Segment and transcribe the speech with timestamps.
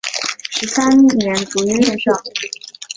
[0.49, 2.23] 十三年卒于任上。